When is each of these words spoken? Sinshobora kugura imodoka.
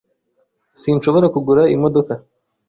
Sinshobora 0.81 1.27
kugura 1.33 1.63
imodoka. 1.75 2.13